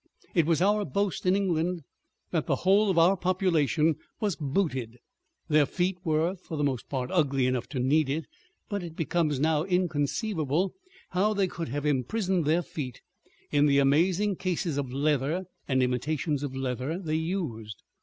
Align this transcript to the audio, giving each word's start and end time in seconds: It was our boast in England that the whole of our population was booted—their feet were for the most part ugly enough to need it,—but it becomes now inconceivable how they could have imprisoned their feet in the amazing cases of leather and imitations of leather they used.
It 0.33 0.47
was 0.47 0.63
our 0.63 0.83
boast 0.83 1.27
in 1.27 1.35
England 1.35 1.83
that 2.31 2.47
the 2.47 2.55
whole 2.65 2.89
of 2.89 2.97
our 2.97 3.15
population 3.15 3.97
was 4.19 4.35
booted—their 4.35 5.67
feet 5.67 5.95
were 6.03 6.35
for 6.37 6.57
the 6.57 6.63
most 6.63 6.89
part 6.89 7.11
ugly 7.13 7.45
enough 7.45 7.67
to 7.69 7.79
need 7.79 8.09
it,—but 8.09 8.81
it 8.81 8.95
becomes 8.95 9.39
now 9.39 9.63
inconceivable 9.63 10.73
how 11.11 11.35
they 11.35 11.45
could 11.47 11.69
have 11.69 11.85
imprisoned 11.85 12.45
their 12.45 12.63
feet 12.63 13.01
in 13.51 13.67
the 13.67 13.77
amazing 13.77 14.35
cases 14.37 14.75
of 14.77 14.91
leather 14.91 15.45
and 15.67 15.83
imitations 15.83 16.41
of 16.41 16.55
leather 16.55 16.97
they 16.97 17.13
used. 17.15 17.83